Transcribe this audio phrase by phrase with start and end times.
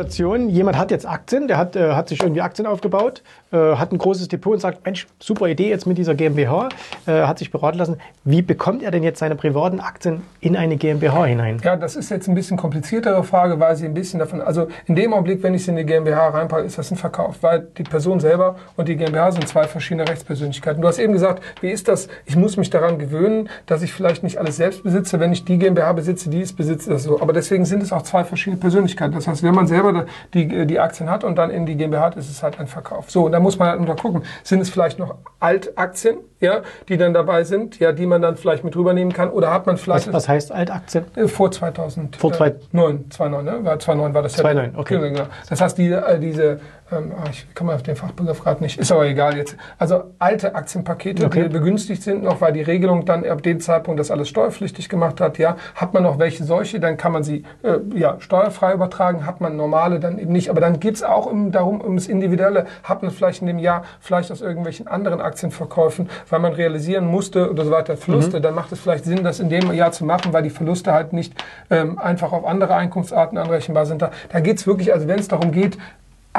[0.00, 3.22] Situation, jemand hat jetzt Aktien, der hat, äh, hat sich irgendwie Aktien aufgebaut,
[3.52, 6.70] äh, hat ein großes Depot und sagt, Mensch, super Idee jetzt mit dieser GmbH,
[7.06, 7.98] äh, hat sich beraten lassen.
[8.24, 11.60] Wie bekommt er denn jetzt seine privaten Aktien in eine GmbH hinein?
[11.62, 14.94] Ja, das ist jetzt ein bisschen kompliziertere Frage, weil sie ein bisschen davon, also in
[14.94, 17.82] dem Augenblick, wenn ich sie in die GmbH reinpacke, ist das ein Verkauf, weil die
[17.82, 20.80] Person selber und die GmbH sind zwei verschiedene Rechtspersönlichkeiten.
[20.80, 22.08] Du hast eben gesagt, wie ist das?
[22.24, 25.58] Ich muss mich daran gewöhnen, dass ich vielleicht nicht alles selbst besitze, wenn ich die
[25.58, 27.20] GmbH besitze, die es besitzt, das so.
[27.20, 29.14] Aber deswegen sind es auch zwei verschiedene Persönlichkeiten.
[29.14, 29.89] Das heißt, wenn man selber
[30.34, 33.10] die, die Aktien hat und dann in die GmbH hat, ist es halt ein Verkauf.
[33.10, 37.12] So, und da muss man halt untergucken, sind es vielleicht noch Altaktien, ja, die dann
[37.12, 40.08] dabei sind, ja, die man dann vielleicht mit rübernehmen kann, oder hat man vielleicht...
[40.08, 41.04] Was, was heißt Altaktien?
[41.16, 43.64] Äh, vor 2009, vor 2009, 2009, ne?
[43.64, 44.42] War 2009 war das ja.
[44.42, 44.98] 2009, okay.
[44.98, 45.26] Genau.
[45.48, 46.60] Das heißt, die, äh, diese
[46.92, 49.56] ähm, ah, ich komme auf den Fachbegriff gerade nicht, ist aber egal jetzt.
[49.78, 51.44] Also alte Aktienpakete, okay.
[51.44, 55.20] die begünstigt sind noch, weil die Regelung dann ab dem Zeitpunkt das alles steuerpflichtig gemacht
[55.20, 59.26] hat, ja, hat man noch welche solche, dann kann man sie äh, ja, steuerfrei übertragen,
[59.26, 60.50] hat man normale dann eben nicht.
[60.50, 63.84] Aber dann geht es auch um, darum, ums Individuelle, hat man vielleicht in dem Jahr
[64.00, 68.42] vielleicht aus irgendwelchen anderen Aktienverkäufen, weil man realisieren musste oder so weiter Verluste, mhm.
[68.42, 71.12] dann macht es vielleicht Sinn, das in dem Jahr zu machen, weil die Verluste halt
[71.12, 71.34] nicht
[71.70, 74.02] ähm, einfach auf andere Einkunftsarten anrechenbar sind.
[74.02, 75.78] Da, da geht es wirklich, also wenn es darum geht,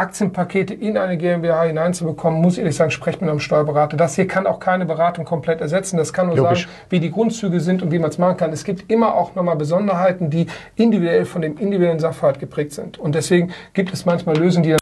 [0.02, 3.97] Aktienpakete in eine GmbH hineinzubekommen, muss ich ehrlich sagen, sprecht mit einem Steuerberater.
[3.97, 5.97] Das hier kann auch keine Beratung komplett ersetzen.
[5.97, 6.63] Das kann nur Logisch.
[6.63, 8.52] sagen, wie die Grundzüge sind und wie man es machen kann.
[8.52, 12.97] Es gibt immer auch nochmal Besonderheiten, die individuell von dem individuellen Sachverhalt geprägt sind.
[12.97, 14.81] Und deswegen gibt es manchmal Lösungen, die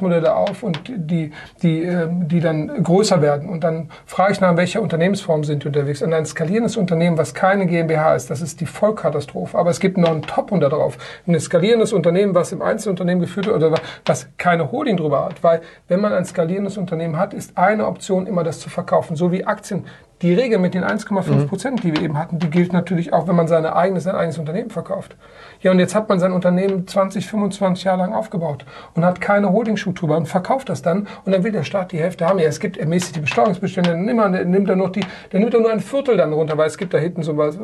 [0.00, 3.48] Modelle auf und die, die, ähm, die dann größer werden.
[3.48, 6.02] Und dann frage ich nach, welcher Unternehmensform sind die unterwegs.
[6.02, 9.56] Und ein skalierendes Unternehmen, was keine GmbH ist, das ist die Vollkatastrophe.
[9.56, 10.98] Aber es gibt noch einen Top unter drauf.
[11.26, 15.42] Ein skalierendes Unternehmen, was im Einzelunternehmen geführt wird oder was keine Holding drüber hat.
[15.42, 19.16] Weil wenn man ein skalierendes Unternehmen hat, ist eine Option immer das zu verkaufen.
[19.16, 19.86] So wie Aktien
[20.22, 21.46] die Regel mit den 1,5 mhm.
[21.48, 24.38] Prozent, die wir eben hatten, die gilt natürlich auch, wenn man seine eigenes, sein eigenes
[24.38, 25.16] Unternehmen verkauft.
[25.62, 29.52] Ja, und jetzt hat man sein Unternehmen 20, 25 Jahre lang aufgebaut und hat keine
[29.52, 32.38] Holdingstruktur und verkauft das dann und dann will der Staat die Hälfte haben.
[32.38, 35.52] Ja, es gibt ermäßigt die Besteuerungsbestände, dann nimmt, er, nimmt er noch die, dann nimmt
[35.52, 37.58] er nur ein Viertel dann runter, weil es gibt da hinten sowas.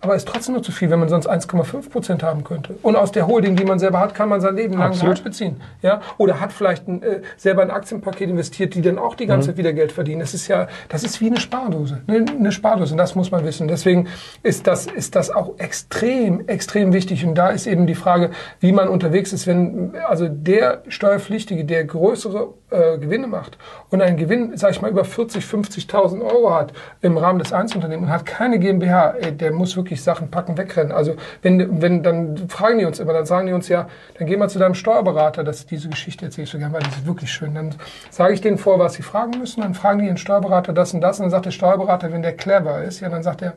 [0.00, 2.76] Aber es ist trotzdem nur zu viel, wenn man sonst 1,5 Prozent haben könnte.
[2.82, 5.60] Und aus der Holding, die man selber hat, kann man sein Leben lang Gehalt beziehen.
[5.82, 9.48] Ja, oder hat vielleicht ein, äh, selber ein Aktienpaket investiert, die dann auch die ganze
[9.48, 9.52] mhm.
[9.52, 10.20] Zeit wieder Geld verdienen.
[10.20, 12.94] Das ist ja, das ist wie eine Spardose, eine, eine Spardose.
[12.94, 13.68] Und das muss man wissen.
[13.68, 14.08] Deswegen
[14.42, 17.24] ist das, ist das auch extrem, extrem wichtig.
[17.24, 18.30] Und da ist eben die Frage,
[18.60, 23.58] wie man unterwegs ist, wenn also der Steuerpflichtige, der größere äh, Gewinne macht
[23.90, 28.08] und einen Gewinn, sage ich mal, über 40, 50.000 Euro hat im Rahmen des Einzelunternehmens
[28.08, 30.92] und hat keine GmbH, ey, der muss wirklich Sachen packen, wegrennen.
[30.92, 33.88] Also wenn, wenn, dann fragen die uns immer, dann sagen die uns ja,
[34.18, 36.88] dann geh mal zu deinem Steuerberater, dass diese Geschichte erzähle ich so gerne, weil die
[36.88, 37.54] ist wirklich schön.
[37.54, 37.74] Dann
[38.10, 41.00] sage ich denen vor, was sie fragen müssen, dann fragen die den Steuerberater das und
[41.00, 43.54] das und dann sagt der Steuerberater, wenn der clever ist, ja, dann sagt er,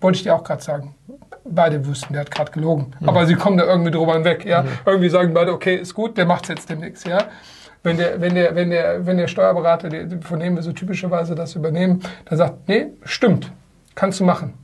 [0.00, 0.94] wollte ich dir auch gerade sagen.
[1.44, 2.94] Beide wüssten, der hat gerade gelogen.
[3.00, 3.08] Mhm.
[3.08, 4.44] Aber sie kommen da irgendwie drüber hinweg.
[4.44, 4.62] Ja?
[4.62, 4.68] Mhm.
[4.86, 7.06] Irgendwie sagen beide, okay, ist gut, der macht jetzt demnächst.
[7.06, 7.28] Ja?
[7.82, 9.88] Wenn der, wenn der, wenn der, wenn der Steuerberater,
[10.22, 13.52] von dem wir so typischerweise das übernehmen, dann sagt, nee, stimmt,
[13.94, 14.54] kannst du machen.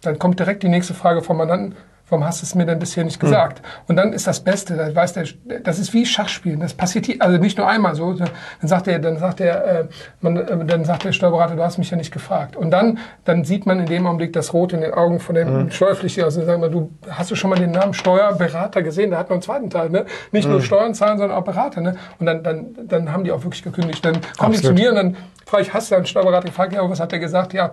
[0.00, 1.76] Dann kommt direkt die nächste Frage vom Mandanten,
[2.12, 3.62] warum hast du es mir denn bisher nicht gesagt?
[3.62, 3.66] Mhm.
[3.88, 5.24] Und dann ist das Beste, das weiß der,
[5.64, 6.60] das ist wie Schachspielen.
[6.60, 8.12] Das passiert hier, also nicht nur einmal so.
[8.12, 8.28] Dann
[8.60, 9.84] sagt er, dann sagt er, äh,
[10.20, 12.54] man, äh, dann sagt der Steuerberater, du hast mich ja nicht gefragt.
[12.54, 15.64] Und dann, dann sieht man in dem Augenblick das Rot in den Augen von dem
[15.64, 15.70] mhm.
[15.70, 16.24] Steuerpflichtigen.
[16.24, 19.10] Also sagen wir, du hast du schon mal den Namen Steuerberater gesehen?
[19.10, 20.04] Da hat man einen zweiten Teil, ne?
[20.32, 20.52] Nicht mhm.
[20.52, 21.96] nur Steuern zahlen, sondern auch Berater, ne?
[22.18, 24.04] Und dann, dann, dann haben die auch wirklich gekündigt.
[24.04, 24.56] Dann kommen Absolut.
[24.58, 26.74] die zu mir und dann frage ich, hast du einen Steuerberater gefragt?
[26.74, 27.54] Ja, was hat er gesagt?
[27.54, 27.72] Ja,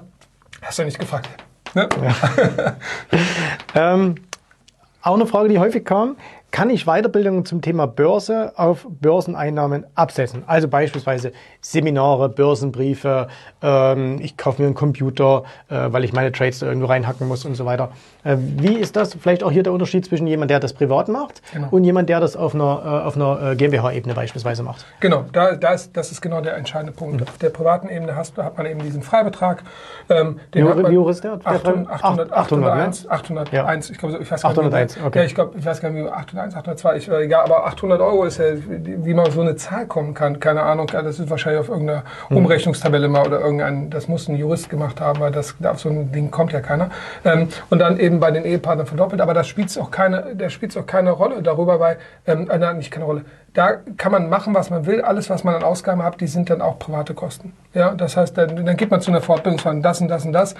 [0.61, 1.28] hast du nicht gefragt.
[1.75, 1.89] Ne?
[2.01, 2.75] Ja.
[3.94, 4.16] ähm,
[5.01, 6.17] auch eine Frage, die häufig kam.
[6.51, 10.43] Kann ich Weiterbildungen zum Thema Börse auf Börseneinnahmen absetzen?
[10.47, 13.27] Also beispielsweise Seminare, Börsenbriefe,
[13.61, 17.45] ähm, ich kaufe mir einen Computer, äh, weil ich meine Trades da irgendwo reinhacken muss
[17.45, 17.91] und so weiter.
[18.23, 21.41] Äh, wie ist das vielleicht auch hier der Unterschied zwischen jemand, der das privat macht
[21.53, 21.67] genau.
[21.69, 24.85] und jemand, der das auf einer, äh, auf einer äh, GmbH-Ebene beispielsweise macht?
[25.01, 27.21] Genau, da, da ist, das ist genau der entscheidende Punkt.
[27.21, 27.27] Mhm.
[27.27, 29.63] Auf der privaten Ebene hast, hat man eben diesen Freibetrag.
[30.09, 31.40] Ähm, den wie, man, wie hoch ist der?
[31.43, 33.73] 800, 800, 801, 801, ja.
[33.91, 35.19] ich glaube, ich weiß gar nicht, 801, okay.
[35.19, 38.26] Ja, ich glaube, ich weiß gar nicht, wie 801, 802, ich, egal, aber 800 Euro
[38.26, 41.62] ist ja, wie man auf so eine Zahl kommen kann, keine Ahnung, das ist wahrscheinlich
[41.62, 42.38] auf irgendeiner mhm.
[42.38, 46.12] Umrechnungstabelle mal oder irgendein, das muss ein Jurist gemacht haben, weil das, auf so ein
[46.12, 46.90] Ding kommt ja keiner.
[47.26, 50.76] Ähm, und dann eben bei den Ehepartnern verdoppelt, aber das spielt auch keine, der spielt
[50.78, 54.53] auch keine Rolle darüber, weil, ähm, äh, nein, nicht keine Rolle, da kann man machen,
[54.53, 55.01] was man will.
[55.01, 57.53] Alles, was man an Ausgaben hat, die sind dann auch private Kosten.
[57.73, 60.55] Ja, das heißt, dann, dann geht man zu einer Fortbildung das und das und das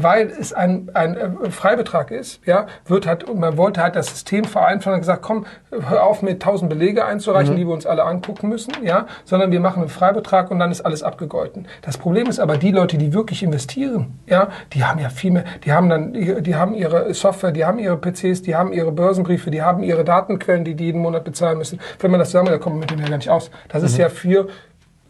[0.00, 4.44] weil es ein, ein äh, Freibetrag ist, ja, wird halt, man wollte halt das System
[4.44, 7.58] vereinfachen und gesagt, komm, hör auf mit tausend Belege einzureichen, mhm.
[7.58, 10.82] die wir uns alle angucken müssen, ja, sondern wir machen einen Freibetrag und dann ist
[10.82, 11.66] alles abgegolten.
[11.82, 15.44] Das Problem ist aber, die Leute, die wirklich investieren, ja, die haben ja viel mehr,
[15.64, 19.50] die haben dann, die haben ihre Software, die haben ihre PCs, die haben ihre Börsenbriefe,
[19.50, 21.80] die haben ihre Datenquellen, die die jeden Monat bezahlen müssen.
[21.98, 23.50] Wenn man das zusammen, da kommt man mit dem ja gar nicht aus.
[23.68, 23.86] Das mhm.
[23.86, 24.48] ist ja für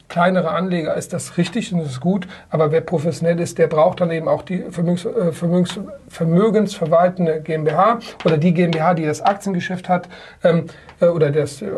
[0.09, 4.01] kleinere Anleger ist das richtig und das ist gut, aber wer professionell ist, der braucht
[4.01, 5.79] dann eben auch die Vermögens, äh, Vermögens,
[6.09, 10.09] vermögensverwaltende GmbH oder die GmbH, die das Aktiengeschäft hat
[10.43, 10.65] ähm,
[11.01, 11.69] äh, oder das, äh,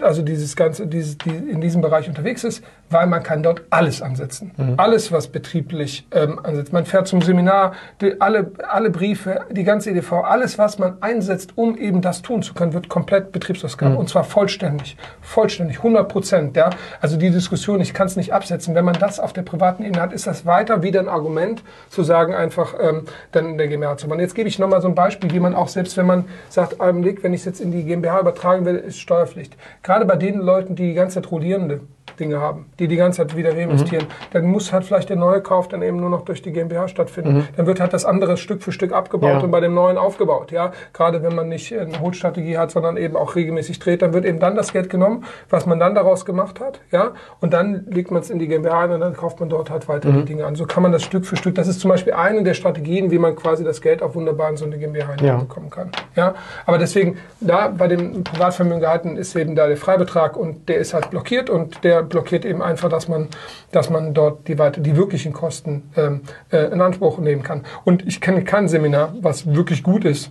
[0.00, 4.02] also dieses ganze, dieses, die in diesem Bereich unterwegs ist, weil man kann dort alles
[4.02, 4.52] ansetzen.
[4.56, 4.74] Mhm.
[4.76, 6.72] Alles, was betrieblich ähm, ansetzt.
[6.72, 11.52] Man fährt zum Seminar, die, alle, alle Briefe, die ganze EDV, alles, was man einsetzt,
[11.56, 13.92] um eben das tun zu können, wird komplett Betriebsausgabe.
[13.92, 13.98] Mhm.
[13.98, 14.96] Und zwar vollständig.
[15.20, 15.78] Vollständig.
[15.78, 16.56] 100 Prozent.
[16.56, 16.70] Ja?
[17.00, 18.74] Also die Diskussion, ich kann es nicht absetzen.
[18.74, 22.02] Wenn man das auf der privaten Ebene hat, ist das weiter wieder ein Argument, zu
[22.02, 24.20] sagen einfach, ähm, dann in der GmbH zu machen.
[24.20, 27.22] Jetzt gebe ich nochmal so ein Beispiel, wie man auch selbst, wenn man sagt, Augenblick,
[27.22, 29.56] wenn ich es jetzt in die GmbH übertragen will, ist Steuerpflicht.
[29.82, 31.80] Gerade bei den Leuten, die die ganze Zeit rollierende
[32.18, 34.32] Dinge haben, die die ganze Zeit wieder reinvestieren, mhm.
[34.32, 37.34] dann muss halt vielleicht der neue Kauf dann eben nur noch durch die GmbH stattfinden.
[37.34, 37.48] Mhm.
[37.56, 39.40] Dann wird halt das andere Stück für Stück abgebaut ja.
[39.40, 40.52] und bei dem neuen aufgebaut.
[40.52, 44.24] Ja, gerade wenn man nicht eine Holstrategie hat, sondern eben auch regelmäßig dreht, dann wird
[44.24, 46.80] eben dann das Geld genommen, was man dann daraus gemacht hat.
[46.90, 49.70] Ja, und dann legt man es in die GmbH ein und dann kauft man dort
[49.70, 50.20] halt weiter mhm.
[50.20, 50.54] die Dinge an.
[50.56, 51.54] So kann man das Stück für Stück.
[51.54, 54.56] Das ist zum Beispiel eine der Strategien, wie man quasi das Geld auch wunderbar in
[54.56, 55.74] so eine GmbH hineinbekommen ja.
[55.74, 55.90] kann.
[56.16, 56.34] Ja,
[56.66, 60.94] aber deswegen da bei dem Privatvermögen gehalten ist eben da der Freibetrag und der ist
[60.94, 63.28] halt blockiert und der blockiert eben einfach, dass man,
[63.72, 67.64] dass man dort die, weiter, die wirklichen Kosten ähm, äh, in Anspruch nehmen kann.
[67.84, 70.30] Und ich kenne kein Seminar, was wirklich gut ist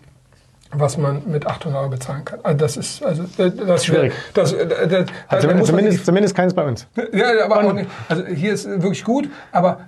[0.75, 2.39] was man mit 800 Euro bezahlen kann.
[2.43, 4.13] Also das ist also äh, das schwierig.
[4.33, 6.87] Das, das, äh, das, also zumindest, zumindest keins bei uns.
[7.11, 9.81] Ja, aber auch nicht, also hier ist wirklich gut, aber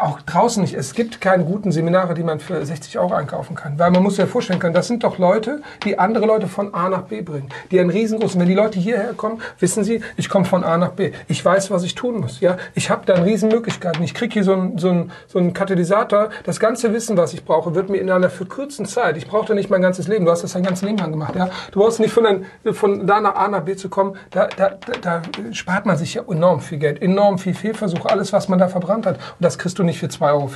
[0.00, 0.74] auch draußen nicht.
[0.74, 3.78] Es gibt keine guten Seminare, die man für 60 Euro einkaufen kann.
[3.78, 6.74] Weil man muss sich ja vorstellen können, das sind doch Leute, die andere Leute von
[6.74, 7.48] A nach B bringen.
[7.70, 10.92] Die einen riesengroßen, wenn die Leute hierher kommen, wissen sie, ich komme von A nach
[10.92, 11.12] B.
[11.28, 12.40] Ich weiß, was ich tun muss.
[12.40, 14.02] Ja, Ich habe da eine Riesenmöglichkeiten.
[14.02, 16.30] Ich kriege hier so einen so einen, so einen Katalysator.
[16.44, 19.54] Das ganze Wissen, was ich brauche, wird mir in einer verkürzten Zeit, ich brauche da
[19.54, 20.24] nicht mein ganzes Leben.
[20.24, 21.34] Du hast das dein ganzes Leben lang gemacht.
[21.34, 21.50] Ja?
[21.72, 24.16] Du brauchst nicht von, ein, von da nach A nach B zu kommen.
[24.30, 25.22] Da, da, da, da
[25.52, 29.06] spart man sich ja enorm viel Geld, enorm viel Fehlversuch, alles, was man da verbrannt
[29.06, 29.16] hat.
[29.16, 30.50] Und das kriegst du nicht für 2,50 Euro.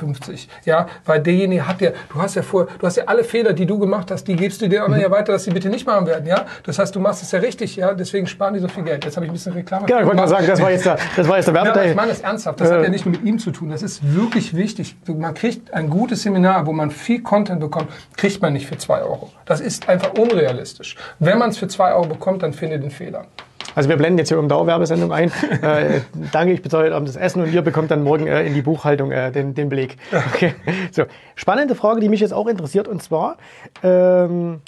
[0.64, 3.66] Ja, weil derjenige hat ja, du hast ja vor, du hast ja alle Fehler, die
[3.66, 6.06] du gemacht hast, die gibst du den anderen ja weiter, dass sie bitte nicht machen
[6.06, 6.26] werden.
[6.26, 7.76] Ja, das heißt, du machst es ja richtig.
[7.76, 9.04] Ja, deswegen sparen die so viel Geld.
[9.04, 9.86] Jetzt habe ich ein bisschen Reklame.
[9.88, 11.84] Ja, ich wollte mal sagen, das war jetzt der, das war jetzt der Werbeteil.
[11.84, 12.60] Ja, ich meine das ernsthaft.
[12.60, 12.74] Das äh.
[12.74, 13.70] hat ja nicht nur mit ihm zu tun.
[13.70, 14.96] Das ist wirklich wichtig.
[15.06, 19.02] Man kriegt ein gutes Seminar, wo man viel Content bekommt, kriegt man nicht für 2
[19.02, 19.30] Euro.
[19.46, 20.96] Das ist einfach unrealistisch.
[21.18, 23.26] Wenn man es für 2 Euro bekommt, dann findet den Fehler.
[23.74, 25.30] Also wir blenden jetzt hier um Dauerwerbesendung ein.
[25.62, 26.00] äh,
[26.32, 28.62] danke, ich bezahle heute Abend das Essen und ihr bekommt dann morgen äh, in die
[28.62, 29.96] Buchhaltung äh, den, den Beleg.
[30.32, 30.54] Okay.
[30.92, 31.04] So,
[31.34, 33.36] spannende Frage, die mich jetzt auch interessiert und zwar,
[33.82, 34.60] ähm,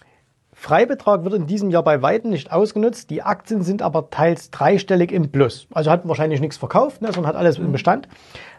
[0.62, 3.10] Freibetrag wird in diesem Jahr bei Weitem nicht ausgenutzt.
[3.10, 5.66] Die Aktien sind aber teils dreistellig im Plus.
[5.72, 8.06] Also hat wahrscheinlich nichts verkauft, ne, sondern hat alles im Bestand.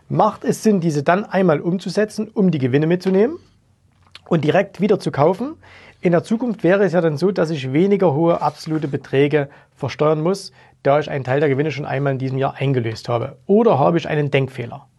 [0.09, 3.37] Macht es Sinn, diese dann einmal umzusetzen, um die Gewinne mitzunehmen
[4.27, 5.55] und direkt wieder zu kaufen?
[6.03, 10.19] In der Zukunft wäre es ja dann so, dass ich weniger hohe absolute Beträge versteuern
[10.19, 10.51] muss,
[10.83, 13.37] da ich einen Teil der Gewinne schon einmal in diesem Jahr eingelöst habe.
[13.45, 14.89] Oder habe ich einen Denkfehler?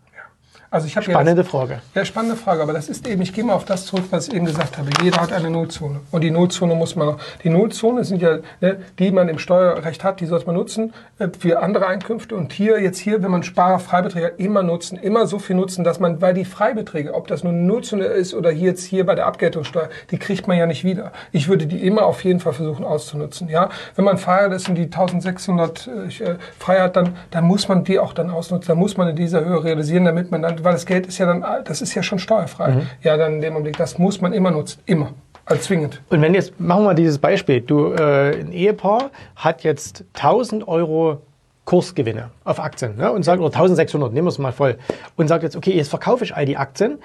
[0.75, 1.83] Also ich spannende jetzt, Frage.
[1.95, 2.61] Ja, spannende Frage.
[2.61, 4.91] Aber das ist eben, ich gehe mal auf das zurück, was ich eben gesagt habe.
[5.05, 6.01] Jeder hat eine Nullzone.
[6.11, 10.03] Und die Nullzone muss man auch, die Nullzone sind ja, ne, die man im Steuerrecht
[10.03, 12.35] hat, die sollte man nutzen äh, für andere Einkünfte.
[12.35, 16.01] Und hier, jetzt hier, wenn man Sparer, Freibeträge immer nutzen, immer so viel nutzen, dass
[16.01, 19.15] man, weil die Freibeträge, ob das nun eine Nullzone ist oder hier jetzt hier bei
[19.15, 21.13] der Abgeltungssteuer, die kriegt man ja nicht wieder.
[21.31, 23.49] Ich würde die immer auf jeden Fall versuchen auszunutzen.
[23.49, 27.85] Ja, wenn man verheiratet ist und die 1600 äh, frei hat, dann, dann muss man
[27.85, 28.67] die auch dann ausnutzen.
[28.67, 31.27] Dann muss man in dieser Höhe realisieren, damit man dann weil das Geld ist ja
[31.27, 32.69] dann, das ist ja schon steuerfrei.
[32.71, 32.87] Mhm.
[33.03, 35.13] Ja, dann in dem Augenblick, das muss man immer nutzen, immer.
[35.47, 36.01] Als zwingend.
[36.09, 40.67] Und wenn jetzt, machen wir mal dieses Beispiel, du, äh, ein Ehepaar hat jetzt 1000
[40.67, 41.21] Euro
[41.67, 43.13] Kursgewinne auf Aktien ne?
[43.13, 44.79] und sagt, oder 1600, nehmen wir es mal voll,
[45.17, 46.99] und sagt jetzt, okay, jetzt verkaufe ich all die Aktien,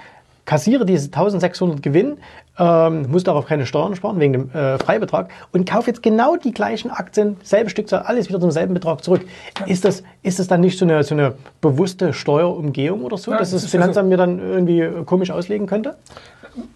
[0.49, 2.17] kassiere diese 1600 Gewinn,
[2.57, 6.51] ähm, muss darauf keine Steuern sparen wegen dem äh, Freibetrag und kaufe jetzt genau die
[6.53, 9.21] gleichen Aktien, selbe Stückzahl, alles wieder zum selben Betrag zurück.
[9.67, 13.37] Ist das, ist das dann nicht so eine, so eine bewusste Steuerumgehung oder so, ja,
[13.37, 15.97] dass das, das Finanzamt also mir dann irgendwie komisch auslegen könnte?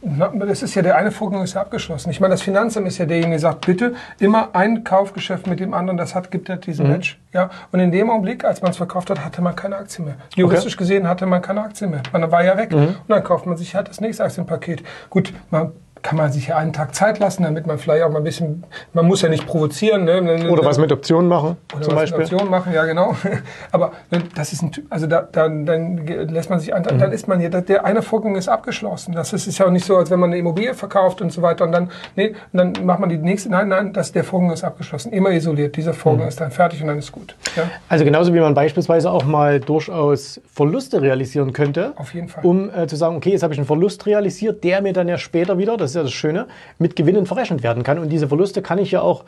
[0.02, 2.10] Das ist ja der eine Vorgang ist ja abgeschlossen.
[2.10, 5.74] Ich meine, das Finanzamt ist ja derjenige, der sagt, bitte immer ein Kaufgeschäft mit dem
[5.74, 6.94] anderen, das hat, gibt ja diesen mhm.
[6.94, 7.20] Match.
[7.34, 7.50] Ja?
[7.72, 10.16] Und in dem Augenblick, als man es verkauft hat, hatte man keine Aktie mehr.
[10.36, 10.84] Juristisch okay.
[10.84, 12.04] gesehen hatte man keine Aktie mehr.
[12.12, 12.72] Man war ja weg.
[12.72, 12.88] Mhm.
[12.88, 14.84] Und dann kauft man sich halt das nächste Aktienpaket.
[15.10, 15.72] Gut, man
[16.04, 18.66] kann man sich ja einen Tag Zeit lassen, damit man vielleicht auch mal ein bisschen,
[18.94, 20.04] man muss ja nicht provozieren.
[20.04, 20.50] Ne?
[20.50, 22.20] Oder was mit Optionen machen, oder zum was Beispiel.
[22.20, 23.16] Mit Optionen machen, ja genau.
[23.72, 27.12] Aber ne, das ist ein, Ty- also da, dann, dann lässt man sich, an, dann
[27.12, 29.14] ist man ja, der eine Vorgang ist abgeschlossen.
[29.14, 31.42] Das ist, ist ja auch nicht so, als wenn man eine Immobilie verkauft und so
[31.42, 34.52] weiter und dann, nee, und dann macht man die nächste, nein, nein, das, der Vorgang
[34.52, 35.14] ist abgeschlossen.
[35.14, 35.78] Immer isoliert.
[35.78, 37.36] Dieser Vorgang ist dann fertig und dann ist gut.
[37.56, 37.64] Ja?
[37.88, 41.94] Also genauso wie man beispielsweise auch mal durchaus Verluste realisieren könnte.
[41.96, 42.46] Auf jeden Fall.
[42.46, 45.18] Um äh, zu sagen, okay, jetzt habe ich einen Verlust realisiert, der mir dann ja
[45.18, 46.48] später wieder, das ist ja das Schöne,
[46.80, 48.00] mit Gewinnen verrechnet werden kann.
[48.00, 49.24] Und diese Verluste kann ich ja auch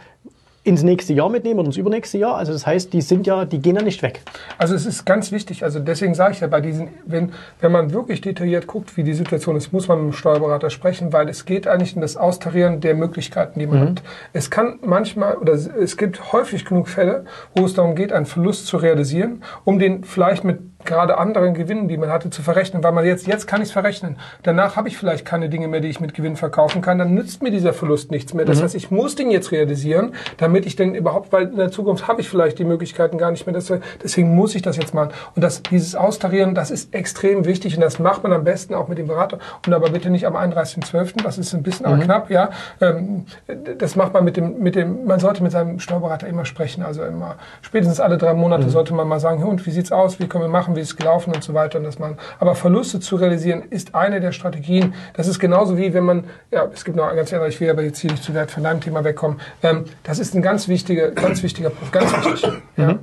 [0.65, 2.37] ins nächste Jahr mitnehmen oder ins übernächste Jahr.
[2.37, 4.21] Also das heißt, die sind ja, die gehen ja nicht weg.
[4.57, 7.93] Also es ist ganz wichtig, also deswegen sage ich ja bei diesen, wenn, wenn man
[7.93, 11.45] wirklich detailliert guckt, wie die Situation ist, muss man mit dem Steuerberater sprechen, weil es
[11.45, 14.03] geht eigentlich um das Austarieren der Möglichkeiten, die man hat.
[14.33, 18.65] Es kann manchmal, oder es gibt häufig genug Fälle, wo es darum geht, einen Verlust
[18.65, 22.91] zu realisieren, um den vielleicht mit gerade anderen Gewinnen, die man hatte, zu verrechnen, weil
[22.91, 24.17] man jetzt, jetzt kann ich es verrechnen.
[24.43, 27.41] Danach habe ich vielleicht keine Dinge mehr, die ich mit Gewinn verkaufen kann, dann nützt
[27.41, 28.45] mir dieser Verlust nichts mehr.
[28.45, 32.07] Das heißt, ich muss den jetzt realisieren, damit ich denn überhaupt, weil in der Zukunft
[32.07, 33.55] habe ich vielleicht die Möglichkeiten gar nicht mehr,
[34.03, 35.09] deswegen muss ich das jetzt machen.
[35.35, 38.87] Und das, dieses Austarieren, das ist extrem wichtig und das macht man am besten auch
[38.87, 42.29] mit dem Berater und aber bitte nicht am 31.12., das ist ein bisschen aber knapp,
[42.29, 42.49] ja.
[42.81, 43.25] Ähm,
[43.77, 47.03] das macht man mit dem, mit dem, man sollte mit seinem Steuerberater immer sprechen, also
[47.03, 50.27] immer, spätestens alle drei Monate sollte man mal sagen, "Hey, und wie sieht's aus, wie
[50.27, 52.99] können wir machen, wie ist es gelaufen und so weiter und das man, aber Verluste
[52.99, 54.93] zu realisieren ist eine der Strategien.
[55.13, 57.83] Das ist genauso wie wenn man, ja, es gibt noch ganz andere, ich will aber
[57.83, 59.39] jetzt hier nicht zu weit von deinem Thema wegkommen.
[59.63, 62.51] Ähm, das ist ein ganz wichtiger, ganz wichtiger Punkt, ganz wichtig.
[62.77, 62.99] Ja.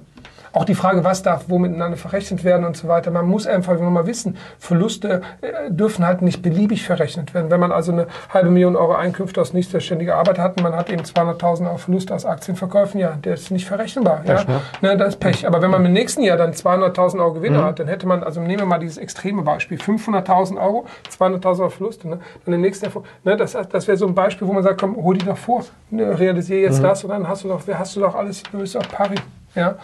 [0.52, 3.10] Auch die Frage, was darf wo miteinander verrechnet werden und so weiter.
[3.10, 7.50] Man muss einfach nur mal wissen, Verluste äh, dürfen halt nicht beliebig verrechnet werden.
[7.50, 10.74] Wenn man also eine halbe Million Euro Einkünfte aus nicht selbstständiger Arbeit hat und man
[10.74, 14.22] hat eben 200.000 Euro Verluste aus Aktienverkäufen, ja, der ist nicht verrechenbar.
[14.26, 14.44] Ja?
[14.80, 15.46] Ne, das ist Pech.
[15.46, 18.40] Aber wenn man im nächsten Jahr dann 200.000 Euro Gewinne hat, dann hätte man, also
[18.40, 20.86] nehmen wir mal dieses extreme Beispiel, 500.000 Euro,
[21.18, 22.08] 200.000 Euro Verluste.
[22.08, 22.18] Ne?
[22.44, 24.96] Dann im nächsten Jahr, ne, das, das wäre so ein Beispiel, wo man sagt, komm,
[24.96, 28.00] hol die doch vor, ne, realisiere jetzt das und dann hast du doch, hast du
[28.00, 29.16] doch alles, du bist doch pari.
[29.54, 29.76] Ja?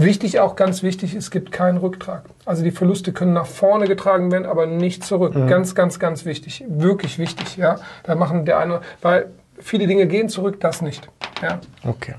[0.00, 2.22] Wichtig, auch ganz wichtig, es gibt keinen Rücktrag.
[2.46, 5.34] Also die Verluste können nach vorne getragen werden, aber nicht zurück.
[5.46, 6.64] Ganz, ganz, ganz wichtig.
[6.68, 7.76] Wirklich wichtig, ja.
[8.04, 9.26] Da machen der eine, weil
[9.58, 11.10] viele Dinge gehen zurück, das nicht.
[11.42, 11.60] Ja.
[11.84, 12.14] Okay,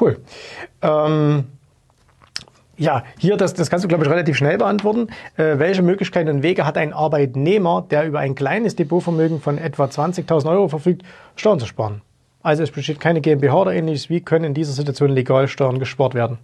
[0.00, 0.20] cool.
[0.80, 1.46] Ähm,
[2.76, 5.08] ja, hier, das, das kannst du, glaube ich, relativ schnell beantworten.
[5.36, 9.86] Äh, welche Möglichkeiten und Wege hat ein Arbeitnehmer, der über ein kleines Depotvermögen von etwa
[9.86, 11.02] 20.000 Euro verfügt,
[11.34, 12.02] Steuern zu sparen?
[12.44, 14.08] Also es besteht keine GmbH oder ähnliches.
[14.08, 16.38] Wie können in dieser Situation legal Steuern gespart werden?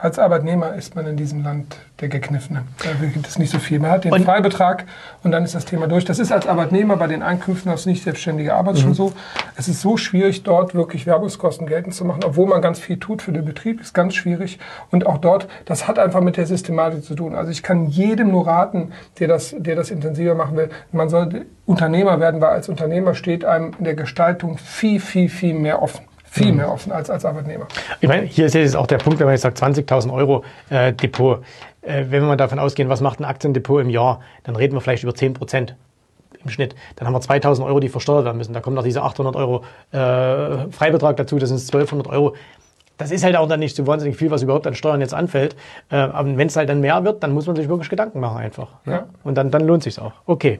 [0.00, 2.62] Als Arbeitnehmer ist man in diesem Land der Gekniffene.
[2.84, 3.80] Da gibt es nicht so viel.
[3.80, 4.84] Man hat den Und- Freibetrag
[5.24, 6.04] und dann ist das Thema durch.
[6.04, 8.80] Das ist als Arbeitnehmer bei den Einkünften aus nicht selbstständiger Arbeit Mhm.
[8.80, 9.12] schon so.
[9.56, 13.22] Es ist so schwierig, dort wirklich Werbungskosten geltend zu machen, obwohl man ganz viel tut
[13.22, 13.80] für den Betrieb.
[13.80, 14.60] Ist ganz schwierig.
[14.92, 17.34] Und auch dort, das hat einfach mit der Systematik zu tun.
[17.34, 21.46] Also ich kann jedem nur raten, der das, der das intensiver machen will, man sollte
[21.66, 26.04] Unternehmer werden, weil als Unternehmer steht einem in der Gestaltung viel, viel, viel mehr offen.
[26.38, 27.66] Viel mehr offen als als Arbeitnehmer.
[28.00, 30.92] Ich meine, hier ist jetzt auch der Punkt, wenn man jetzt sagt 20.000 Euro äh,
[30.92, 31.42] Depot.
[31.82, 34.80] Äh, wenn wir mal davon ausgehen, was macht ein Aktiendepot im Jahr, dann reden wir
[34.80, 35.76] vielleicht über 10 Prozent
[36.42, 36.74] im Schnitt.
[36.96, 38.52] Dann haben wir 2.000 Euro, die versteuert werden müssen.
[38.52, 42.34] Da kommt noch diese 800 Euro äh, Freibetrag dazu, das sind 1.200 Euro.
[42.98, 45.56] Das ist halt auch dann nicht so wahnsinnig viel, was überhaupt an Steuern jetzt anfällt.
[45.90, 48.38] Äh, aber wenn es halt dann mehr wird, dann muss man sich wirklich Gedanken machen
[48.38, 48.68] einfach.
[48.84, 48.92] Ne?
[48.92, 49.06] Ja.
[49.24, 50.12] Und dann, dann lohnt sich auch.
[50.26, 50.58] Okay.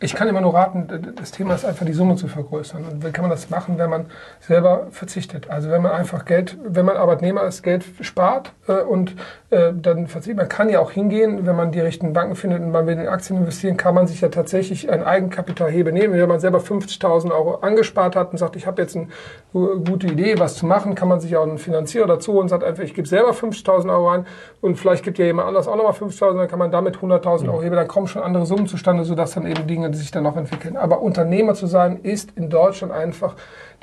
[0.00, 2.84] Ich kann immer nur raten, das Thema ist einfach die Summe zu vergrößern.
[2.84, 4.06] Und wie kann man das machen, wenn man
[4.40, 5.50] selber verzichtet?
[5.50, 9.16] Also wenn man einfach Geld, wenn man Arbeitnehmer ist, Geld spart äh, und
[9.50, 10.36] äh, dann verzichtet.
[10.36, 13.08] Man kann ja auch hingehen, wenn man die richtigen Banken findet und man will in
[13.08, 16.12] Aktien investieren, kann man sich ja tatsächlich ein Eigenkapitalhebe nehmen.
[16.14, 19.08] Wenn man selber 50.000 Euro angespart hat und sagt, ich habe jetzt eine
[19.54, 22.64] gu- gute Idee, was zu machen, kann man sich auch einen Finanzierer dazu und sagt
[22.64, 24.26] einfach, ich gebe selber 50.000 Euro ein
[24.60, 27.62] und vielleicht gibt ja jemand anders auch nochmal 50.000, dann kann man damit 100.000 Euro
[27.62, 30.36] heben, dann kommen schon andere Summen zustande, sodass dann eben Dinge die sich dann auch
[30.36, 30.76] entwickeln.
[30.76, 33.34] Aber Unternehmer zu sein, ist in Deutschland einfach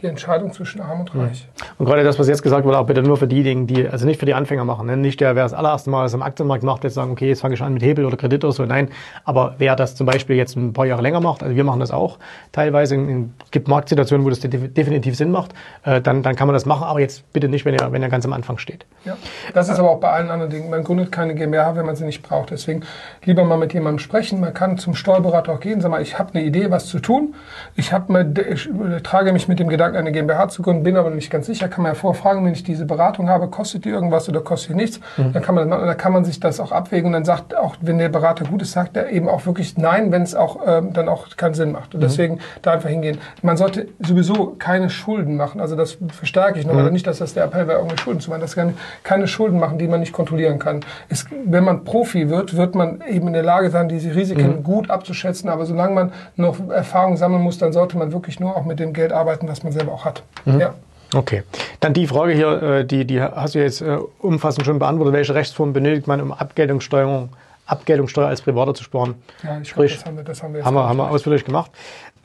[0.01, 1.47] die Entscheidung zwischen Arm und Reich.
[1.77, 4.19] Und gerade das, was jetzt gesagt wurde, auch bitte nur für diejenigen, die, also nicht
[4.19, 4.87] für die Anfänger machen.
[4.87, 4.97] Ne?
[4.97, 7.53] Nicht der, wer das allererste Mal das am Aktienmarkt macht, jetzt sagen, okay, jetzt fange
[7.53, 8.65] ich an mit Hebel oder Kredit oder so.
[8.65, 8.89] Nein,
[9.23, 11.91] aber wer das zum Beispiel jetzt ein paar Jahre länger macht, also wir machen das
[11.91, 12.19] auch
[12.51, 16.53] teilweise, es gibt Marktsituationen, wo das de- definitiv Sinn macht, äh, dann, dann kann man
[16.55, 18.85] das machen, aber jetzt bitte nicht, wenn er, wenn er ganz am Anfang steht.
[19.05, 19.15] Ja.
[19.53, 20.69] Das ist aber auch bei allen anderen Dingen.
[20.69, 22.51] Man gründet keine GmbH, wenn man sie nicht braucht.
[22.51, 22.81] Deswegen
[23.23, 24.39] lieber mal mit jemandem sprechen.
[24.41, 25.79] Man kann zum Steuerberater auch gehen.
[25.79, 27.35] Sag mal, ich habe eine Idee, was zu tun.
[27.75, 28.67] Ich, hab mir, ich
[29.03, 31.67] trage mich mit dem Gedanken, eine GmbH zu gründen, bin aber nicht ganz sicher.
[31.67, 34.75] Kann man ja vorfragen, wenn ich diese Beratung habe, kostet die irgendwas oder kostet die
[34.75, 34.99] nichts?
[35.17, 37.97] Dann kann man, da kann man sich das auch abwägen und dann sagt auch, wenn
[37.97, 41.09] der Berater gut ist, sagt er eben auch wirklich nein, wenn es auch ähm, dann
[41.09, 41.93] auch keinen Sinn macht.
[41.93, 43.19] Und deswegen da einfach hingehen.
[43.41, 45.59] Man sollte sowieso keine Schulden machen.
[45.61, 46.75] Also das verstärke ich noch.
[46.75, 48.41] Also nicht, dass das der Appell wäre, irgendwelche Schulden zu machen.
[48.41, 50.81] Das kann keine Schulden machen, die man nicht kontrollieren kann.
[51.09, 54.63] Es, wenn man Profi wird, wird man eben in der Lage sein, diese Risiken mhm.
[54.63, 55.49] gut abzuschätzen.
[55.49, 58.93] Aber solange man noch Erfahrung sammeln muss, dann sollte man wirklich nur auch mit dem
[58.93, 60.23] Geld arbeiten, was man selber auch hat.
[60.45, 60.59] Mhm.
[60.59, 60.73] Ja.
[61.13, 61.43] Okay.
[61.79, 65.13] Dann die Frage hier, äh, die, die hast du jetzt äh, umfassend schon beantwortet.
[65.13, 67.29] Welche Rechtsform benötigt man, um Abgeltungssteuerung,
[67.67, 69.15] Abgeltungssteuer als Privater zu sparen?
[69.43, 71.45] Ja, ich Sprich, glaub, das haben wir, das haben wir, haben wir, haben wir ausführlich
[71.45, 71.71] gemacht.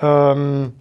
[0.00, 0.72] Ähm,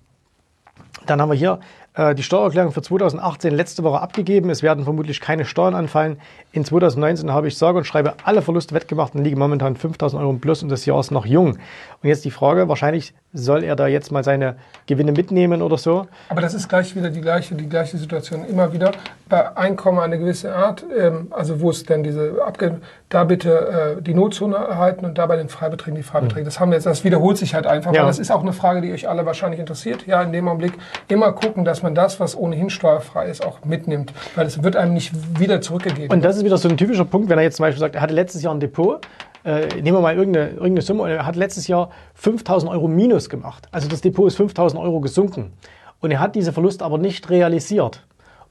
[1.05, 1.59] dann haben wir hier
[1.95, 4.49] äh, die Steuererklärung für 2018 letzte Woche abgegeben.
[4.49, 6.19] Es werden vermutlich keine Steuern anfallen.
[6.51, 10.31] In 2019 habe ich sage und schreibe alle Verluste wettgemacht und liege momentan 5000 Euro
[10.31, 11.57] im Plus und das Jahr ist noch jung.
[12.01, 14.55] Und jetzt die Frage, wahrscheinlich soll er da jetzt mal seine
[14.88, 16.07] Gewinne mitnehmen oder so.
[16.29, 18.43] Aber das ist gleich wieder die gleiche, die gleiche Situation.
[18.45, 18.91] Immer wieder
[19.27, 24.01] bei Einkommen eine gewisse Art, ähm, also wo es denn diese Abge da bitte äh,
[24.01, 26.41] die Notzone erhalten und da bei den Freibeträgen die Freibeträge.
[26.41, 26.45] Mhm.
[26.45, 28.01] Das haben wir jetzt, das wiederholt sich halt einfach, ja.
[28.01, 30.07] weil das ist auch eine Frage, die euch alle wahrscheinlich interessiert.
[30.07, 30.74] Ja, in dem Augenblick
[31.07, 34.93] immer gucken, dass man das, was ohnehin steuerfrei ist, auch mitnimmt, weil es wird einem
[34.93, 36.12] nicht wieder zurückgegeben.
[36.12, 38.01] Und das ist wieder so ein typischer Punkt, wenn er jetzt zum Beispiel sagt, er
[38.01, 39.01] hatte letztes Jahr ein Depot,
[39.50, 43.68] äh, nehmen wir mal irgendeine, irgendeine Summe, er hat letztes Jahr 5000 Euro Minus gemacht.
[43.72, 45.53] Also das Depot ist 5000 Euro gesunken.
[46.00, 48.06] Und er hat diese Verluste aber nicht realisiert.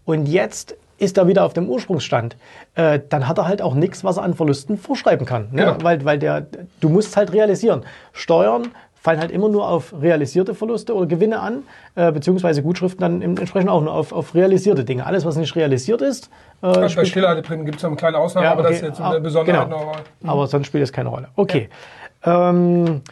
[0.05, 2.37] Und jetzt ist er wieder auf dem Ursprungsstand.
[2.75, 5.49] Äh, dann hat er halt auch nichts, was er an Verlusten vorschreiben kann.
[5.52, 5.62] Ne?
[5.62, 5.78] Ja.
[5.81, 6.47] Weil, weil der,
[6.81, 7.85] du musst halt realisieren.
[8.12, 11.62] Steuern fallen halt immer nur auf realisierte Verluste oder Gewinne an,
[11.95, 15.07] äh, beziehungsweise Gutschriften dann entsprechend auch nur auf, auf realisierte Dinge.
[15.07, 16.31] Alles, was nicht realisiert ist.
[16.62, 18.61] Äh, also bei Stillhalteprämien gibt es eine kleine Ausnahme, ja, okay.
[18.61, 19.69] aber das ist jetzt eine Besonderheit.
[19.69, 19.93] Genau.
[20.21, 20.28] Mhm.
[20.28, 21.28] Aber sonst spielt es keine Rolle.
[21.37, 21.69] Okay.
[22.25, 22.50] Ja.
[22.50, 23.02] Ähm,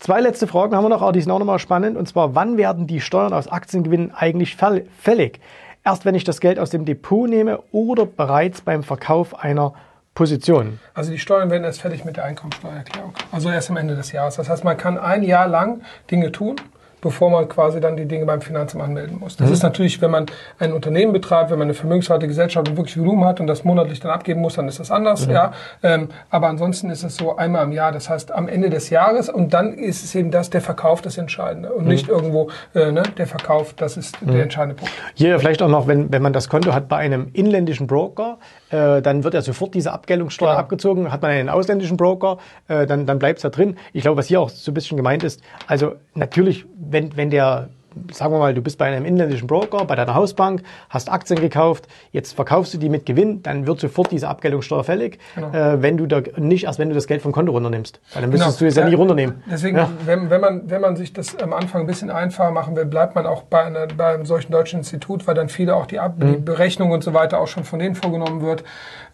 [0.00, 1.96] zwei letzte Fragen haben wir noch, aber die sind auch nochmal spannend.
[1.96, 5.40] Und zwar, wann werden die Steuern aus Aktiengewinnen eigentlich fällig?
[5.84, 9.74] Erst wenn ich das Geld aus dem Depot nehme oder bereits beim Verkauf einer
[10.14, 10.78] Position.
[10.94, 13.14] Also die Steuern werden erst fertig mit der Einkommensteuererklärung.
[13.30, 14.36] Also erst am Ende des Jahres.
[14.36, 16.56] Das heißt, man kann ein Jahr lang Dinge tun
[17.02, 19.36] bevor man quasi dann die Dinge beim Finanzamt anmelden muss.
[19.36, 19.52] Das mhm.
[19.52, 20.26] ist natürlich, wenn man
[20.58, 24.00] ein Unternehmen betreibt, wenn man eine vermögenswerte Gesellschaft und wirklich Volumen hat und das monatlich
[24.00, 25.32] dann abgeben muss, dann ist das anders, mhm.
[25.34, 25.52] ja.
[25.82, 29.28] Ähm, aber ansonsten ist es so einmal im Jahr, das heißt am Ende des Jahres
[29.28, 31.90] und dann ist es eben das, der Verkauf das Entscheidende und mhm.
[31.90, 34.40] nicht irgendwo äh, ne, der Verkauf, das ist der mhm.
[34.40, 34.94] entscheidende Punkt.
[35.14, 38.38] Hier vielleicht auch noch, wenn, wenn man das Konto hat bei einem inländischen Broker,
[38.70, 40.60] äh, dann wird ja sofort diese Abgeltungssteuer genau.
[40.60, 41.12] abgezogen.
[41.12, 43.76] Hat man einen ausländischen Broker, äh, dann, dann bleibt es da drin.
[43.92, 47.68] Ich glaube, was hier auch so ein bisschen gemeint ist, also natürlich, wenn, wenn der
[48.12, 51.86] sagen wir mal, du bist bei einem inländischen Broker, bei deiner Hausbank, hast Aktien gekauft,
[52.12, 55.52] jetzt verkaufst du die mit Gewinn, dann wird sofort diese Abgeltungssteuer fällig, genau.
[55.52, 58.00] äh, wenn du da nicht erst wenn du das Geld vom Konto runternimmst.
[58.12, 58.66] Weil dann müsstest genau.
[58.66, 59.42] du es ja, ja, nie runternehmen.
[59.50, 59.90] Deswegen, ja.
[60.04, 63.14] wenn, wenn, man, wenn man sich das am Anfang ein bisschen einfacher machen will, bleibt
[63.14, 66.16] man auch bei, einer, bei einem solchen deutschen Institut, weil dann viele auch die, Ab
[66.18, 66.32] mhm.
[66.32, 68.64] die Berechnung und so weiter auch schon von denen vorgenommen wird.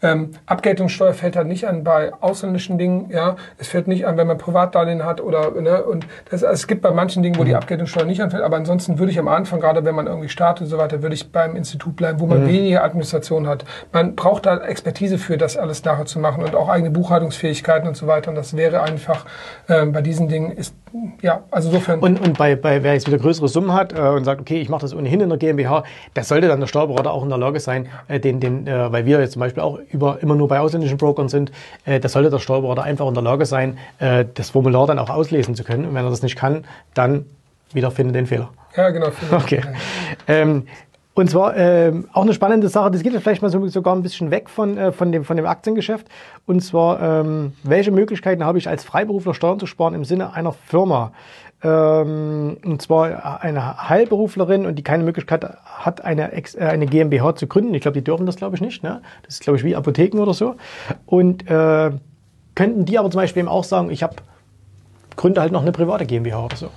[0.03, 3.37] Ähm, Abgeltungssteuer fällt halt nicht an bei ausländischen Dingen, ja.
[3.59, 6.83] Es fällt nicht an, wenn man Privatdarlehen hat oder, ne, und das, also es gibt
[6.83, 7.57] bei manchen Dingen, wo die mhm.
[7.57, 10.69] Abgeltungssteuer nicht anfällt, aber ansonsten würde ich am Anfang, gerade wenn man irgendwie startet und
[10.69, 12.49] so weiter, würde ich beim Institut bleiben, wo man mhm.
[12.49, 13.65] weniger Administration hat.
[13.93, 17.97] Man braucht da Expertise für, das alles nachher zu machen und auch eigene Buchhaltungsfähigkeiten und
[17.97, 18.31] so weiter.
[18.31, 19.27] Und das wäre einfach
[19.69, 20.75] äh, bei diesen Dingen ist
[21.23, 22.01] ja, also insofern.
[22.01, 24.69] Und, und bei, bei wer jetzt wieder größere Summen hat äh, und sagt, okay, ich
[24.69, 25.85] mache das ohnehin in der GmbH,
[26.15, 29.05] das sollte dann der Steuerberater auch in der Lage sein, äh, den, den, äh, weil
[29.05, 31.53] wir jetzt zum Beispiel auch über, immer nur bei ausländischen Brokern sind,
[31.85, 35.11] äh, das sollte der Steuerberater einfach in der Lage sein, äh, das Formular dann auch
[35.11, 35.85] auslesen zu können.
[35.87, 37.27] Und wenn er das nicht kann, dann
[37.73, 38.51] wieder finde den Fehler.
[38.77, 39.09] Ja, genau.
[39.33, 39.63] Okay.
[40.27, 40.67] Ähm,
[41.19, 44.31] und zwar ähm, auch eine spannende Sache, das geht vielleicht mal so, sogar ein bisschen
[44.31, 46.07] weg von, äh, von, dem, von dem Aktiengeschäft.
[46.47, 50.53] Und zwar, ähm, welche Möglichkeiten habe ich als Freiberufler Steuern zu sparen im Sinne einer
[50.53, 51.11] Firma?
[51.63, 57.49] Ähm, und zwar eine Heilberuflerin und die keine Möglichkeit hat, eine, äh, eine GmbH zu
[57.49, 57.75] gründen.
[57.75, 58.83] Ich glaube, die dürfen das, glaube ich, nicht.
[58.83, 59.03] Ne?
[59.25, 60.55] Das ist, glaube ich, wie Apotheken oder so.
[61.07, 61.91] Und äh,
[62.55, 64.17] könnten die aber zum Beispiel eben auch sagen, ich habe
[65.17, 66.71] gründe halt noch eine private GmbH oder so.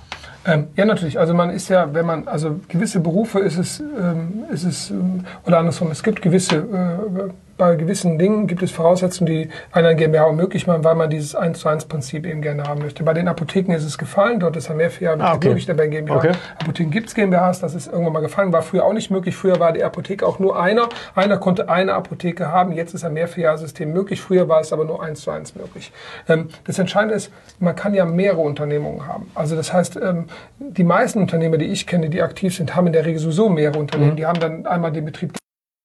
[0.44, 1.18] Ähm, ja, natürlich.
[1.18, 5.24] Also man ist ja, wenn man, also gewisse Berufe ist es, ähm, ist es, ähm,
[5.46, 7.30] oder andersrum, es gibt gewisse äh,
[7.62, 11.60] bei gewissen Dingen gibt es Voraussetzungen, die einer GmbH möglich machen, weil man dieses 1
[11.60, 13.04] zu 1 Prinzip eben gerne haben möchte.
[13.04, 15.50] Bei den Apotheken ist es gefallen, dort ist ein Mehrfach ah, okay.
[15.50, 16.16] möglich bei GmbH.
[16.16, 16.32] Okay.
[16.58, 19.36] Apotheken gibt es GmbHs, das ist irgendwann mal gefallen, war früher auch nicht möglich.
[19.36, 20.88] Früher war die Apotheke auch nur einer.
[21.14, 24.20] Einer konnte eine Apotheke haben, jetzt ist ein Mehrfach-System möglich.
[24.20, 25.92] Früher war es aber nur 1 zu 1 möglich.
[26.28, 29.30] Ähm, das Entscheidende ist, man kann ja mehrere Unternehmungen haben.
[29.36, 30.26] Also das heißt, ähm,
[30.58, 33.78] die meisten Unternehmer, die ich kenne, die aktiv sind, haben in der Regel sowieso mehrere
[33.78, 34.14] Unternehmen.
[34.14, 34.16] Mhm.
[34.16, 35.32] Die haben dann einmal den Betrieb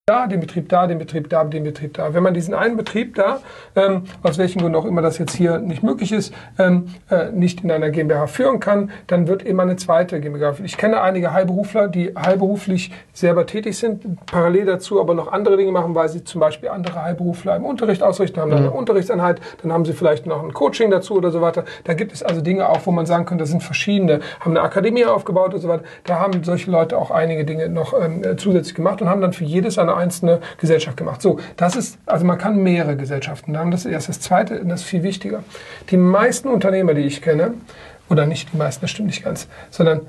[0.09, 2.13] da, den Betrieb da, den Betrieb da, den Betrieb da.
[2.13, 3.41] Wenn man diesen einen Betrieb da,
[3.75, 7.65] ähm, aus welchen Gründen auch immer das jetzt hier nicht möglich ist, ähm, äh, nicht
[7.65, 10.53] in einer GmbH führen kann, dann wird immer eine zweite GmbH.
[10.63, 15.73] Ich kenne einige Heilberufler, die heilberuflich selber tätig sind, parallel dazu aber noch andere Dinge
[15.73, 18.77] machen, weil sie zum Beispiel andere Heilberufler im Unterricht ausrichten, haben dann eine mhm.
[18.77, 21.65] Unterrichtseinheit, dann haben sie vielleicht noch ein Coaching dazu oder so weiter.
[21.83, 24.61] Da gibt es also Dinge auch, wo man sagen könnte, das sind verschiedene, haben eine
[24.61, 25.83] Akademie aufgebaut und so weiter.
[26.05, 29.43] Da haben solche Leute auch einige Dinge noch ähm, zusätzlich gemacht und haben dann für
[29.43, 31.21] jedes eine einzelne Gesellschaft gemacht.
[31.21, 33.71] So, das ist, also man kann mehrere Gesellschaften haben.
[33.71, 35.43] Das ist erst das Zweite, das ist viel wichtiger.
[35.89, 37.53] Die meisten Unternehmer, die ich kenne,
[38.09, 40.01] oder nicht die meisten, das stimmt nicht ganz, sondern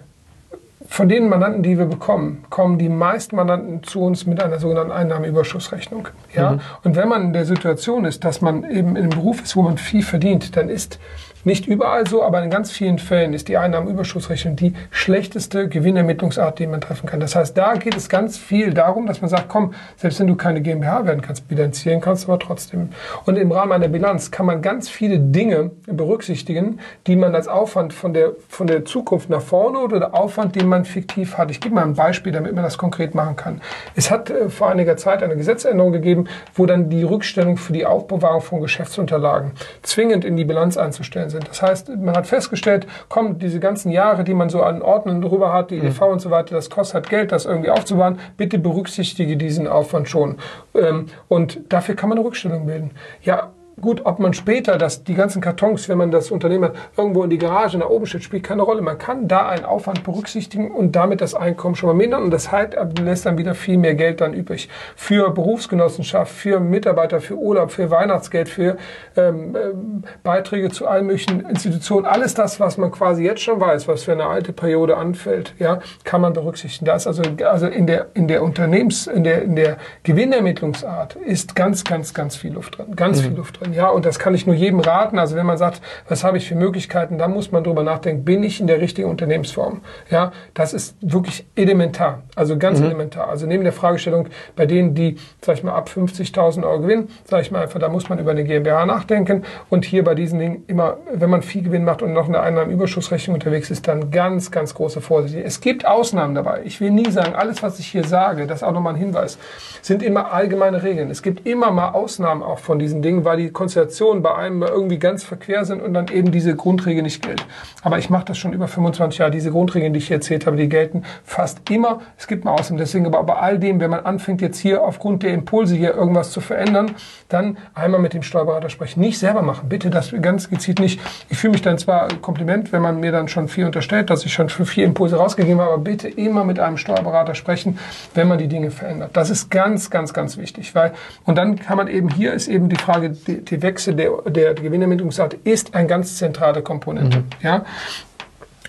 [0.86, 4.92] von den Mandanten, die wir bekommen, kommen die meisten Mandanten zu uns mit einer sogenannten
[4.92, 6.08] Einnahmenüberschussrechnung.
[6.34, 6.52] Ja?
[6.52, 6.60] Mhm.
[6.84, 9.62] Und wenn man in der Situation ist, dass man eben in einem Beruf ist, wo
[9.62, 10.98] man viel verdient, dann ist
[11.44, 16.66] nicht überall so, aber in ganz vielen Fällen ist die Einnahmenüberschussrechnung die schlechteste Gewinnermittlungsart, die
[16.66, 17.20] man treffen kann.
[17.20, 20.36] Das heißt, da geht es ganz viel darum, dass man sagt, komm, selbst wenn du
[20.36, 22.90] keine GmbH werden kannst, bilanzieren kannst du aber trotzdem.
[23.24, 27.92] Und im Rahmen einer Bilanz kann man ganz viele Dinge berücksichtigen, die man als Aufwand
[27.92, 31.50] von der, von der Zukunft nach vorne oder der Aufwand, den man fiktiv hat.
[31.50, 33.60] Ich gebe mal ein Beispiel, damit man das konkret machen kann.
[33.94, 37.86] Es hat äh, vor einiger Zeit eine Gesetzänderung gegeben, wo dann die Rückstellung für die
[37.86, 41.48] Aufbewahrung von Geschäftsunterlagen zwingend in die Bilanz einzustellen Kriterien sind.
[41.48, 45.52] Das heißt, man hat festgestellt, komm, diese ganzen Jahre, die man so an Ordnungen drüber
[45.52, 46.12] hat, die EDV mhm.
[46.12, 48.18] und so weiter, das kostet halt Geld, das irgendwie aufzubauen.
[48.36, 50.36] Bitte berücksichtige diesen Aufwand schon.
[50.74, 52.90] Ähm, und dafür kann man eine Rückstellung bilden.
[53.22, 57.30] Ja, Gut, ob man später das, die ganzen Kartons, wenn man das Unternehmen irgendwo in
[57.30, 58.82] die Garage nach oben stellt, spielt keine Rolle.
[58.82, 62.50] Man kann da einen Aufwand berücksichtigen und damit das Einkommen schon mal mindern und das
[62.50, 64.68] halt lässt dann wieder viel mehr Geld dann übrig.
[64.96, 68.76] Für Berufsgenossenschaft, für Mitarbeiter, für Urlaub, für Weihnachtsgeld, für
[69.16, 72.06] ähm, ähm, Beiträge zu allen möglichen Institutionen.
[72.06, 75.80] Alles das, was man quasi jetzt schon weiß, was für eine alte Periode anfällt, ja,
[76.04, 76.86] kann man berücksichtigen.
[76.86, 81.54] Da ist also, also in der, in der Unternehmens, in der, in der Gewinnermittlungsart ist
[81.54, 82.96] ganz, ganz, ganz viel Luft drin.
[82.96, 83.22] Ganz mhm.
[83.22, 83.67] viel Luft drin.
[83.72, 85.18] Ja, und das kann ich nur jedem raten.
[85.18, 88.42] Also wenn man sagt, was habe ich für Möglichkeiten, dann muss man drüber nachdenken, bin
[88.42, 89.80] ich in der richtigen Unternehmensform?
[90.10, 92.22] Ja, das ist wirklich elementar.
[92.36, 92.86] Also ganz mhm.
[92.86, 93.28] elementar.
[93.28, 97.42] Also neben der Fragestellung bei denen, die, sag ich mal, ab 50.000 Euro gewinnen, sage
[97.42, 99.44] ich mal einfach, da muss man über eine GmbH nachdenken.
[99.70, 103.34] Und hier bei diesen Dingen immer, wenn man viel Gewinn macht und noch eine Einnahmenüberschussrechnung
[103.34, 105.44] unterwegs ist, dann ganz, ganz große Vorsicht.
[105.44, 106.62] Es gibt Ausnahmen dabei.
[106.64, 109.38] Ich will nie sagen, alles, was ich hier sage, das ist auch nochmal ein Hinweis,
[109.82, 111.10] sind immer allgemeine Regeln.
[111.10, 115.00] Es gibt immer mal Ausnahmen auch von diesen Dingen, weil die Konstellationen bei einem irgendwie
[115.00, 117.44] ganz verquer sind und dann eben diese Grundregel nicht gilt.
[117.82, 119.32] Aber ich mache das schon über 25 Jahre.
[119.32, 122.00] Diese Grundregeln, die ich hier erzählt habe, die gelten fast immer.
[122.16, 122.78] Es gibt mal Ausnahmen.
[122.78, 126.30] Deswegen aber bei all dem, wenn man anfängt jetzt hier aufgrund der Impulse hier irgendwas
[126.30, 126.94] zu verändern,
[127.28, 129.00] dann einmal mit dem Steuerberater sprechen.
[129.00, 129.68] Nicht selber machen.
[129.68, 131.00] Bitte das ganz gezielt nicht.
[131.28, 134.32] Ich fühle mich dann zwar Kompliment, wenn man mir dann schon viel unterstellt, dass ich
[134.32, 137.76] schon für vier Impulse rausgegeben habe, aber bitte immer mit einem Steuerberater sprechen,
[138.14, 139.10] wenn man die Dinge verändert.
[139.14, 140.76] Das ist ganz, ganz, ganz wichtig.
[140.76, 140.92] Weil,
[141.24, 144.54] und dann kann man eben, hier ist eben die Frage, die, die Wechsel der, der
[144.54, 147.18] Gewinnermittlungsart ist eine ganz zentrale Komponente.
[147.18, 147.24] Mhm.
[147.42, 147.64] Ja?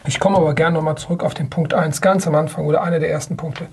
[0.05, 2.99] Ich komme aber gerne nochmal zurück auf den Punkt 1, ganz am Anfang oder einer
[2.99, 3.67] der ersten Punkte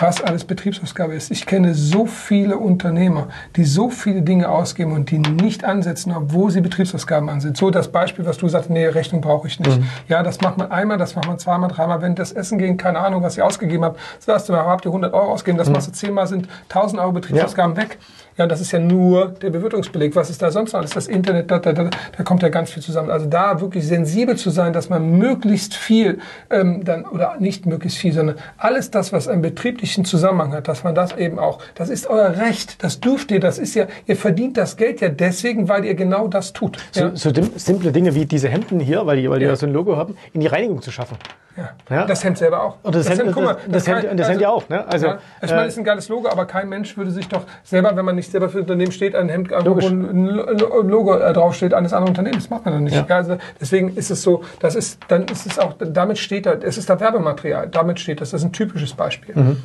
[0.00, 1.30] was alles Betriebsausgabe ist.
[1.30, 6.50] Ich kenne so viele Unternehmer, die so viele Dinge ausgeben und die nicht ansetzen, obwohl
[6.50, 7.54] sie Betriebsausgaben ansehen.
[7.54, 9.78] So das Beispiel, was du sagst, nee, Rechnung brauche ich nicht.
[9.78, 9.86] Mhm.
[10.08, 12.02] Ja, das macht man einmal, das macht man zweimal, dreimal.
[12.02, 15.12] Wenn das Essen gehen, keine Ahnung, was ihr ausgegeben habt, sagst du, habt ihr 100
[15.12, 15.74] Euro ausgegeben, das mhm.
[15.74, 17.82] machst du zehnmal, sind 1000 Euro Betriebsausgaben ja.
[17.82, 17.98] weg.
[18.38, 20.14] Ja, das ist ja nur der Bewirtungsbeleg.
[20.14, 20.80] Was ist da sonst noch?
[20.80, 23.10] Das ist das Internet, da, da, da, da kommt ja ganz viel zusammen.
[23.10, 27.98] Also da wirklich sensibel zu sein, dass man möglichst viel ähm, dann, oder nicht möglichst
[27.98, 29.42] viel, sondern alles das, was einen
[29.88, 33.40] betrieblichen Zusammenhang hat, dass man das eben auch, das ist euer Recht, das dürft ihr,
[33.40, 36.78] das ist ja, ihr verdient das Geld ja deswegen, weil ihr genau das tut.
[36.94, 37.10] Ja?
[37.14, 39.56] So, so simple Dinge wie diese Hemden hier, weil die, weil die ja.
[39.56, 41.16] so ein Logo haben, in die Reinigung zu schaffen.
[41.56, 41.70] Ja.
[41.90, 42.06] ja.
[42.06, 42.76] Das Hemd selber auch.
[42.82, 44.68] Und das, das Hemd, Hemd, mal, das, das, Hemd, das also, Hemd ja auch.
[44.68, 44.86] Ne?
[44.86, 45.18] Also, ja.
[45.42, 48.04] Ich meine, es ist ein geiles Logo, aber kein Mensch würde sich doch selber, wenn
[48.04, 52.10] man nicht selber für Unternehmen steht, ein Hemd, wo ein Logo äh, draufsteht eines anderen
[52.10, 52.44] Unternehmens.
[52.44, 52.94] Das macht man dann nicht.
[52.94, 53.04] Ja.
[53.08, 56.78] Also deswegen ist es so, das ist, dann ist es auch, damit steht da, es
[56.78, 58.30] ist da Werbematerial, damit steht das.
[58.30, 59.34] Das ist ein typisches Beispiel.
[59.34, 59.62] Mhm.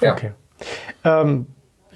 [0.00, 0.12] Ja.
[0.12, 0.32] Okay.
[1.04, 1.46] Ähm,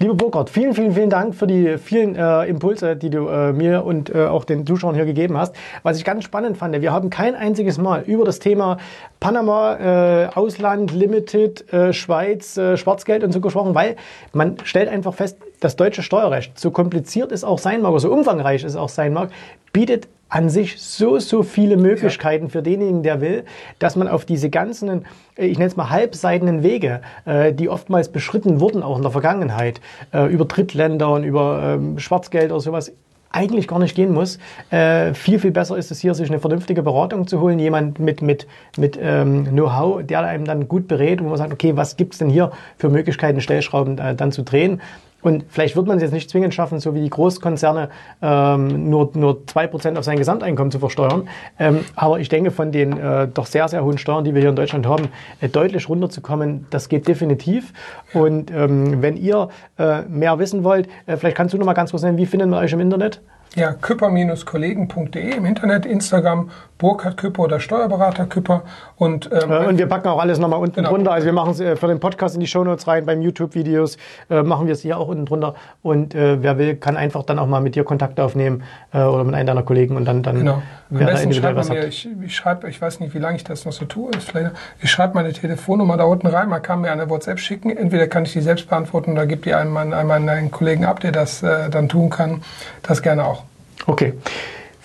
[0.01, 3.83] Liebe Burkhard, vielen, vielen, vielen Dank für die vielen äh, Impulse, die du äh, mir
[3.83, 5.53] und äh, auch den Zuschauern hier gegeben hast.
[5.83, 8.77] Was ich ganz spannend fand, wir haben kein einziges Mal über das Thema
[9.19, 13.97] Panama, äh, Ausland, Limited, äh, Schweiz, äh, Schwarzgeld und so gesprochen, weil
[14.31, 18.63] man stellt einfach fest, das deutsche Steuerrecht, so kompliziert es auch sein mag, so umfangreich
[18.63, 19.31] es auch sein mag,
[19.73, 22.49] bietet an sich so, so viele Möglichkeiten ja.
[22.49, 23.43] für denjenigen, der will,
[23.79, 28.09] dass man auf diese ganzen, äh, ich nenne es mal halbseidenen Wege, äh, die oftmals
[28.09, 29.81] beschritten wurden, auch in der Vergangenheit,
[30.13, 32.93] äh, über Drittländer und über ähm, Schwarzgeld oder sowas,
[33.31, 34.39] eigentlich gar nicht gehen muss.
[34.71, 38.47] viel, viel besser ist es hier, sich eine vernünftige Beratung zu holen, jemand mit, mit,
[38.75, 42.31] mit ähm, Know-how, der einem dann gut berät, wo man sagt, okay, was gibt's denn
[42.31, 44.81] hier für Möglichkeiten, Stellschrauben äh, dann zu drehen.
[45.21, 47.89] Und vielleicht wird man es jetzt nicht zwingend schaffen, so wie die Großkonzerne
[48.21, 51.27] ähm, nur, nur 2% auf sein Gesamteinkommen zu versteuern.
[51.57, 54.49] Ähm, aber ich denke, von den äh, doch sehr, sehr hohen Steuern, die wir hier
[54.49, 55.09] in Deutschland haben,
[55.41, 57.73] äh, deutlich runterzukommen, das geht definitiv.
[58.13, 61.91] Und ähm, wenn ihr äh, mehr wissen wollt, äh, vielleicht kannst du noch mal ganz
[61.91, 63.21] kurz sagen, wie findet man euch im Internet?
[63.55, 68.63] Ja, küpper-kollegen.de im Internet, Instagram, Burkhard Küpper oder Steuerberater Küpper.
[68.95, 70.89] Und, ähm, und wir packen auch alles nochmal unten genau.
[70.89, 71.11] drunter.
[71.11, 73.97] Also wir machen es äh, für den Podcast in die Shownotes rein, beim YouTube-Videos
[74.29, 75.55] äh, machen wir es hier auch unten drunter.
[75.81, 79.23] Und äh, wer will, kann einfach dann auch mal mit dir Kontakt aufnehmen äh, oder
[79.23, 80.61] mit einem deiner Kollegen und dann, dann genau.
[80.91, 83.65] Am besten schreibt man mir, ich, ich schreibe, ich weiß nicht, wie lange ich das
[83.65, 84.09] noch so tue,
[84.81, 88.25] ich schreibe meine Telefonnummer da unten rein, man kann mir eine WhatsApp schicken, entweder kann
[88.25, 91.69] ich die selbst beantworten oder gibt die einem, einem, einen Kollegen ab, der das äh,
[91.69, 92.41] dann tun kann.
[92.81, 93.43] Das gerne auch.
[93.85, 94.13] Okay.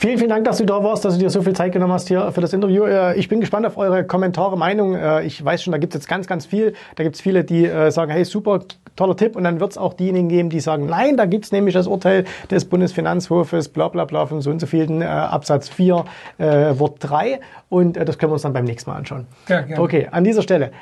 [0.04, 2.08] Vielen, vielen Dank, dass du da warst, dass du dir so viel Zeit genommen hast
[2.08, 2.84] hier für das Interview.
[2.84, 5.00] Äh, ich bin gespannt auf eure Kommentare, Meinungen.
[5.00, 6.74] Äh, ich weiß schon, da gibt es jetzt ganz, ganz viel.
[6.96, 8.60] Da gibt es viele, die äh, sagen, hey, super,
[8.96, 9.34] toller Tipp.
[9.34, 11.86] Und dann wird es auch diejenigen geben, die sagen, nein, da gibt es nämlich das
[11.86, 16.04] Urteil des Bundesfinanzhofes, bla bla bla, von so und so vielen äh, Absatz 4,
[16.36, 16.44] äh,
[16.78, 17.40] Wort 3.
[17.70, 19.26] Und äh, das können wir uns dann beim nächsten Mal anschauen.
[19.48, 19.82] Ja, gerne.
[19.82, 20.72] Okay, an dieser Stelle.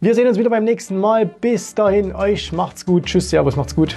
[0.00, 1.24] Wir sehen uns wieder beim nächsten Mal.
[1.24, 3.04] Bis dahin, euch macht's gut.
[3.04, 3.96] Tschüss, Servus, macht's gut.